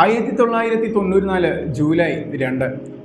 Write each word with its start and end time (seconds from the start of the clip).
ആയിരത്തി 0.00 0.32
തൊള്ളായിരത്തി 0.36 0.88
തൊണ്ണൂറ്റിനാല് 0.94 1.50
ജൂലൈ 1.76 2.12
രണ്ട് 2.42 2.64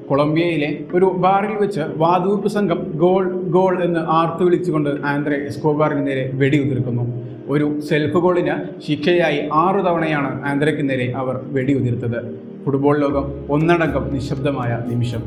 കൊളംബിയയിലെ 0.10 0.70
ഒരു 0.94 1.08
ബാറിൽ 1.24 1.52
വെച്ച് 1.64 1.84
വാതുവെപ്പ് 2.02 2.50
സംഘം 2.56 2.80
ഗോൾ 3.02 3.26
ഗോൾ 3.56 3.74
എന്ന് 3.88 4.02
ആർത്തു 4.18 4.44
വിളിച്ചുകൊണ്ട് 4.44 4.90
ആന്ദ്രെ 5.12 5.38
എസ്കോബാറിന് 5.50 6.04
നേരെ 6.08 6.24
വെടിയുതിർക്കുന്നു. 6.42 7.06
ഒരു 7.54 7.68
സെൽഫ് 7.90 8.22
ഗോളിന് 8.26 8.56
ശിക്ഷയായി 8.88 9.42
ആറു 9.64 9.82
തവണയാണ് 9.82 10.32
ആന്ദ്രയ്ക്ക് 10.52 10.86
നേരെ 10.90 11.08
അവർ 11.24 11.38
വെടിയുതിർത്തത്. 11.58 12.20
ഫുട്ബോൾ 12.66 12.98
ലോകം 13.06 13.28
ഒന്നടങ്കം 13.50 14.06
നിശബ്ദമായ 14.16 14.72
നിമിഷം. 14.90 15.24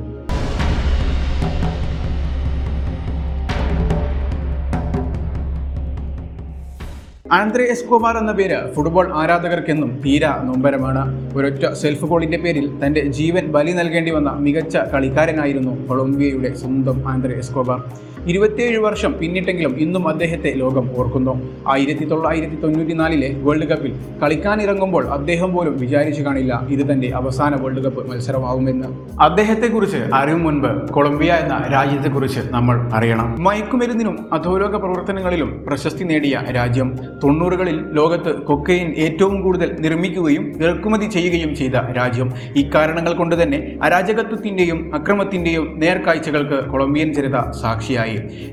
ആന്ദ്രെ 7.36 7.66
കുമാർ 7.90 8.14
എന്ന 8.20 8.32
പേര് 8.38 8.56
ഫുട്ബോൾ 8.74 9.06
ആരാധകർക്കെന്നും 9.20 9.90
തീരാ 10.04 10.32
നൊമ്പരമാണ്. 10.48 11.02
ഒരൊറ്റ 11.36 11.64
സെൽഫ് 11.82 12.08
ഗോളിന്റെ 12.10 12.38
പേരിൽ 12.44 12.66
തന്റെ 12.82 13.02
ജീവൻ 13.18 13.44
ബലി 13.54 13.72
നൽകേണ്ടി 13.78 14.12
വന്ന 14.16 14.30
മികച്ച 14.46 14.76
കളിക്കാരനായിരുന്നു 14.92 15.72
കൊളംബിയയുടെ 15.88 16.50
സ്വന്തം 16.62 16.98
ആന്ദ്രെ 17.12 17.36
എസ്കോബാർ. 17.42 17.80
ഇരുപത്തിയേഴ് 18.26 18.78
വർഷം 18.78 19.18
പിന്നിട്ടെങ്കിലും 19.18 19.76
ഇന്നും 19.76 20.08
അദ്ദേഹത്തെ 20.08 20.52
ലോകം 20.54 20.98
ഓർക്കുന്നു. 20.98 21.34
ആയിരത്തി 21.68 22.04
തൊള്ളായിരത്തി 22.04 22.54
തൊണ്ണൂറ്റിനാലിലെ 22.54 23.34
വേൾഡ് 23.42 23.66
കപ്പിൽ 23.68 23.92
കളിക്കാനിറങ്ങുമ്പോൾ 24.22 25.06
അദ്ദേഹം 25.06 25.52
പോലും 25.52 25.78
വിചാരിച്ചു 25.78 26.22
കാണില്ല 26.22 26.66
ഇത് 26.68 26.92
തന്റെ 26.92 27.10
അവസാന 27.14 27.62
വേൾഡ് 27.62 27.82
കപ്പ് 27.84 28.10
മത്സരമാകുമെന്ന് 28.10 28.88
അദ്ദേഹത്തെക്കുറിച്ച് 29.22 29.96
അറിയും 30.14 30.42
മുൻപ് 30.42 30.92
കൊളംബിയ 30.92 31.32
എന്ന 31.32 31.68
രാജ്യത്തെക്കുറിച്ച് 31.72 32.40
നമ്മൾ 32.50 32.92
അറിയണം. 32.92 33.42
മയക്കുമരുന്നിനും 33.42 34.16
അധോലോക 34.32 34.76
പ്രവർത്തനങ്ങളിലും 34.76 35.64
പ്രശസ്തി 35.66 36.04
നേടിയ 36.04 36.42
രാജ്യം. 36.56 36.98
തൊണ്ണൂറുകളിൽ 37.24 37.78
ലോകത്ത് 37.92 38.34
കൊക്കൈൻ 38.34 38.94
ഏറ്റവും 38.96 39.42
കൂടുതൽ 39.42 39.76
നിർമ്മിക്കുകയും 39.80 40.62
ഇറക്കുമതി 40.62 41.06
ചെയ്യുകയും 41.06 41.54
ചെയ്ത 41.54 41.74
രാജ്യം. 41.96 42.32
ഇക്കാരണങ്ങൾ 42.56 43.12
കൊണ്ട് 43.12 43.42
തന്നെ 43.42 43.78
അരാജകത്വത്തിന്റെയും 43.82 44.94
അക്രമത്തിന്റെയും 44.94 45.78
നേർക്കാഴ്ചകൾക്ക് 45.78 46.68
കൊളംബിയൻ 46.68 47.12
ജനത 47.12 47.50
സാക്ഷിയായി. 47.50 48.11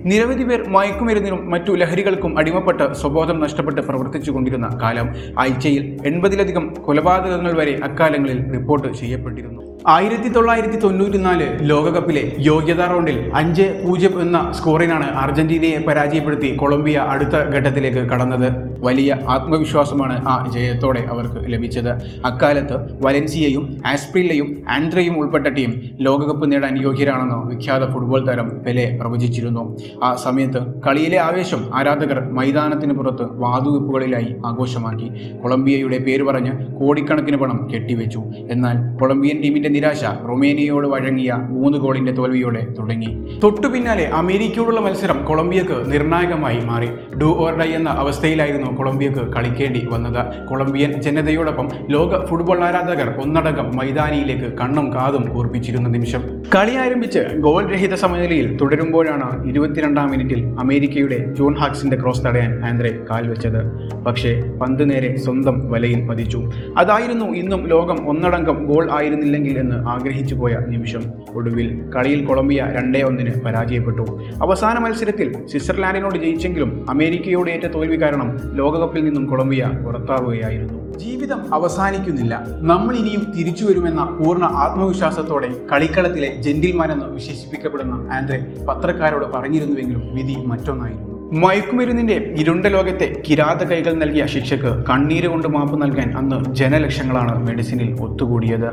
നിരവധി 0.09 0.43
പേർ 0.43 0.61
മയക്കുമരുന്നിനും 0.69 1.49
മറ്റു 1.49 1.71
ലഹരികൾക്കും 1.71 2.39
അടിമപ്പെട്ട് 2.39 2.87
സ്വബോധം 2.93 3.39
നഷ്ടപ്പെട്ട് 3.39 3.81
പ്രവർത്തിച്ചു 3.81 4.31
കൊണ്ടിരുന്ന 4.31 4.69
കാലം 4.81 5.09
ആഴ്ചയിൽ 5.39 5.85
എൺപതിലധികം 6.05 6.67
കൊലപാതകങ്ങൾ 6.87 7.53
വരെ 7.61 7.75
അക്കാലങ്ങളിൽ 7.89 8.39
റിപ്പോർട്ട് 8.51 8.87
ചെയ്യപ്പെട്ടിരുന്നു. 8.99 9.61
ആയിരത്തി 9.87 10.29
തൊള്ളായിരത്തി 10.29 10.79
തൊണ്ണൂറ്റിനാല് 10.79 11.69
ലോകകപ്പിലെ 11.69 12.35
യോഗ്യതാ 12.39 12.85
റൗണ്ടിൽ 12.85 13.31
അഞ്ച് 13.35 13.83
പൂജ്യം 13.85 14.21
എന്ന 14.21 14.51
സ്കോറിനാണ് 14.51 15.03
അർജന്റീനയെ 15.03 15.77
പരാജയപ്പെടുത്തി 15.87 16.55
കൊളംബിയ 16.55 16.97
അടുത്ത 16.97 17.35
ഘട്ടത്തിലേക്ക് 17.55 17.97
കടന്നത്. 17.97 18.69
വലിയ 18.83 19.17
ആത്മവിശ്വാസമാണ് 19.27 20.25
ആ 20.27 20.51
ജയത്തോടെ 20.53 20.99
അവർക്ക് 21.11 21.53
ലഭിച്ചത്. 21.53 21.89
അക്കാലത്ത് 22.25 23.03
വലൻസിയയും 23.05 23.77
ആസ്പ്രില്ലയും 23.87 24.63
ആൻഡ്രയും 24.69 25.19
ഉൾപ്പെട്ട 25.19 25.47
ടീം 25.47 25.81
ലോകകപ്പ് 25.99 26.51
നേടാൻ 26.51 26.81
യോഗ്യരാണെന്ന് 26.81 27.55
വിഖ്യാത 27.55 27.91
ഫുട്ബോൾ 27.93 28.27
താരം 28.27 28.63
പെലെ 28.67 28.97
പ്രവചിച്ചിരുന്നു. 29.01 29.77
ആ 30.03 30.15
സമയത്ത് 30.15 30.81
കളിയിലെ 30.87 31.17
ആവേശം 31.17 31.63
ആരാധകർ 31.75 32.31
മൈതാനത്തിന് 32.31 32.93
പുറത്ത് 32.93 33.23
വാതുവെപ്പുകളിലായി 33.23 34.35
ആഘോഷമാക്കി. 34.45 35.09
കൊളംബിയയുടെ 35.43 35.97
പേര് 35.97 36.23
പറഞ്ഞ് 36.23 36.51
കോടിക്കണക്കിന് 36.75 37.37
പണം 37.37 37.69
കെട്ടിവെച്ചു. 37.73 38.23
എന്നാൽ 38.49 38.97
കൊളംബിയൻ 38.99 39.41
ടീമിന്റെ 39.41 39.68
നിരാശ 39.69 40.03
റൊമേനിയയോട് 40.29 40.87
വഴങ്ങിയ 40.87 41.33
മൂന്ന് 41.49 41.77
ഗോളിന്റെ 41.77 42.11
തോൽവിയോടെ 42.11 42.67
തുടങ്ങി. 42.79 43.39
തൊട്ടു 43.43 43.67
പിന്നാലെ 43.67 44.05
അമേരിക്കയോടുള്ള 44.05 44.79
മത്സരം 44.79 45.25
കൊളംബിയക്ക് 45.25 45.91
നിർണായകമായി 45.91 46.59
മാറി. 46.59 46.89
ഡു 47.21 47.25
ഓർ 47.25 47.53
ഡൈ 47.59 47.67
എന്ന 47.67 47.89
അവസ്ഥയിലായിരുന്നു 47.89 48.77
കൊളംബിയക്ക് 48.77 49.23
കളിക്കേണ്ടി 49.33 49.87
വന്നത്. 49.91 50.47
കൊളംബിയൻ 50.49 51.01
ജനതയോടൊപ്പം 51.01 51.69
ലോക 51.89 52.25
ഫുട്ബോൾ 52.25 52.63
ആരാധകർ 52.63 53.09
ഒന്നടങ്കം 53.23 53.77
മൈതാനിയിലേക്ക് 53.77 54.57
കണ്ണും 54.57 54.93
കാതും 54.93 55.29
കൂർപ്പിച്ചിരുന്ന 55.33 55.89
നിമിഷം. 55.89 56.21
കളി 56.55 56.75
ആരംഭിച്ച് 56.75 57.19
ഗോൾ 57.19 57.71
രഹിത 57.71 57.93
സമനിലയിൽ 57.93 58.57
തുടരുമ്പോഴാണ് 58.57 59.47
ഇരുപത്തിരണ്ടാം 59.47 60.09
മിനിറ്റിൽ 60.11 60.45
അമേരിക്കയുടെ 60.59 61.33
ജോൺ 61.33 61.55
ഹാക്സിന്റെ 61.55 61.97
ക്രോസ് 61.97 62.25
തടയാൻ 62.25 62.65
ആന്ദ്രെ 62.65 62.99
കാൽവെച്ചത്. 63.11 63.61
പക്ഷേ 64.03 64.41
പന്ത് 64.61 64.89
നേരെ 64.91 65.17
സ്വന്തം 65.17 65.71
വലയിൽ 65.71 66.07
പതിച്ചു. 66.07 66.51
അതായിരുന്നു 66.77 67.25
ഇന്നും 67.25 67.67
ലോകം 67.67 68.09
ഒന്നടങ്കം 68.09 68.65
ഗോൾ 68.65 68.91
ആയിരുന്നില്ലെങ്കിൽ 68.91 69.58
എന്ന് 69.59 69.75
ആഗ്രഹിച്ചു 69.89 70.35
പോയ 70.35 70.57
നിമിഷം 70.67 71.03
ഒടുവിൽ 71.33 71.91
കളിയിൽ 71.95 72.25
കൊളംബിയ 72.25 72.67
രണ്ടേ 72.75 73.01
ഒന്നിന് 73.01 73.33
പരാജയപ്പെട്ടു. 73.45 74.01
അവസാന 74.41 74.79
മത്സരത്തിൽ 74.79 75.33
സ്വിറ്റ്സർലാൻഡിനോട് 75.47 76.17
ജയിച്ചെങ്കിലും 76.17 76.85
അമേരിക്കയോട് 76.89 77.51
ഏറ്റ 77.51 77.65
തോൽവി 77.65 78.01
കാരണം 78.01 78.39
ലോകകപ്പിൽ 78.53 79.05
നിന്നും 79.05 79.25
കൊളംബിയ 79.25 79.71
പുറത്താവുകയായിരുന്നു. 79.85 80.97
ജീവിതം 80.97 81.53
അവസാനിക്കുന്നില്ല. 81.53 82.43
നമ്മൾ 82.61 82.95
ഇനിയും 82.95 83.33
തിരിച്ചു 83.37 83.65
വരുമെന്ന 83.65 84.03
പൂർണ 84.03 84.43
ആത്മവിശ്വാസത്തോടെ 84.43 85.49
കളിക്കളത്തിലെ 85.71 86.35
ജെന്റിൽമാൻ 86.41 86.91
എന്ന് 86.91 87.05
വിശേഷിപ്പിക്കപ്പെടുന്ന 87.05 88.07
ആൻഡ്രെ 88.13 88.65
പത്രക്കാരോട് 88.69 89.25
പറഞ്ഞിരുന്നുവെങ്കിലും 89.25 90.03
വിധി 90.15 90.35
മറ്റൊന്നായിരുന്നു. 90.45 91.08
മയക്കുമരുന്നിന്റെ 91.31 92.33
ഇരുണ്ട 92.37 92.65
ലോകത്തെ 92.65 93.23
കിരാത 93.29 93.63
കൈകൾ 93.63 93.93
നൽകിയ 93.93 94.25
ശിക്ഷക്ക് 94.25 94.85
കണ്ണീര് 94.89 95.27
കൊണ്ട് 95.27 95.47
മാപ്പ് 95.47 95.81
നൽകാൻ 95.81 96.17
അന്ന് 96.17 96.55
ജനലക്ഷങ്ങളാണ് 96.55 97.47
മെഡിസിനിൽ 97.47 98.01
ഒത്തുകൂടിയത്. 98.01 98.69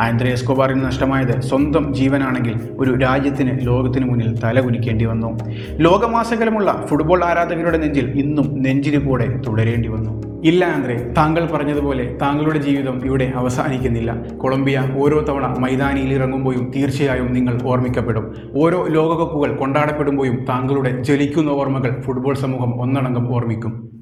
ആൻഡ്രേ 0.00 0.32
എസ്കോബാറിന് 0.32 0.84
നഷ്ടമായത് 0.84 1.40
സ്വന്തം 1.40 1.94
ജീവനാണെങ്കിൽ 1.94 2.54
ഒരു 2.78 2.98
രാജ്യത്തിന് 2.98 3.66
ലോകത്തിന് 3.66 4.10
മുന്നിൽ 4.10 4.40
തലകുനിക്കേണ്ടി 4.40 5.04
വന്നു. 5.04 5.38
ലോകമാസകലമുള്ള 5.78 6.86
ഫുട്ബോൾ 6.90 7.24
ആരാധകരുടെ 7.24 7.78
നെഞ്ചിൽ 7.78 8.18
ഇന്നും 8.18 8.62
നെഞ്ചിരിപ്പോടെ 8.62 9.40
തുടരേണ്ടി 9.46 9.88
വന്നു. 9.88 10.29
ഇല്ല 10.44 10.64
ആന്ദ്രെ 10.64 10.94
താങ്കൾ 11.16 11.46
പറഞ്ഞതുപോലെ 11.46 12.16
താങ്കളുടെ 12.22 12.58
ജീവിതം 12.58 13.06
ഇവിടെ 13.06 13.32
അവസാനിക്കുന്നില്ല. 13.34 14.10
കൊളംബിയ 14.36 14.82
ഓരോ 14.96 15.20
തവണ 15.20 15.46
മൈതാനിയിൽ 15.58 16.12
ഇറങ്ങുമ്പോഴും 16.12 16.70
തീർച്ചയായും 16.76 17.32
നിങ്ങൾ 17.32 17.58
ഓർമ്മിക്കപ്പെടും. 17.64 18.34
ഓരോ 18.56 18.86
ലോകകപ്പുകൾ 18.86 19.56
കൊണ്ടാടപ്പെടുമ്പോഴും 19.56 20.44
താങ്കളുടെ 20.44 21.02
ജ്വലിക്കുന്ന 21.02 21.50
ഓർമ്മകൾ 21.50 22.00
ഫുട്ബോൾ 22.00 22.34
സമൂഹം 22.34 22.80
ഒന്നടങ്കം 22.80 23.34
ഓർമ്മിക്കും. 23.34 23.99